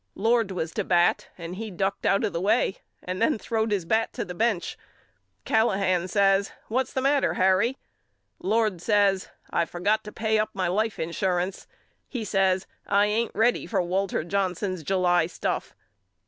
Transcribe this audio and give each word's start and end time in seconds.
Lord 0.15 0.49
was 0.49 0.71
to 0.73 0.83
bat 0.83 1.27
and 1.37 1.57
he 1.57 1.69
ducked 1.69 2.07
out 2.07 2.23
of 2.23 2.33
the 2.33 2.41
way 2.41 2.77
and 3.03 3.21
then 3.21 3.37
throwed 3.37 3.69
his 3.69 3.85
bat 3.85 4.11
to 4.13 4.25
the 4.25 4.33
bench. 4.33 4.75
Callahan 5.45 6.07
says 6.07 6.51
What's 6.69 6.91
the 6.91 7.03
matter 7.03 7.35
Harry? 7.35 7.77
Lord 8.39 8.81
says 8.81 9.29
I 9.51 9.65
forgot 9.65 10.03
to 10.05 10.11
pay 10.11 10.39
up 10.39 10.49
my 10.55 10.67
life 10.67 10.97
insurance. 10.97 11.67
He 12.09 12.25
says 12.25 12.65
I 12.87 13.05
ain't 13.05 13.35
ready 13.35 13.67
for 13.67 13.79
Walter 13.83 14.23
Johnson's 14.23 14.81
July 14.81 15.27
stuff. 15.27 15.75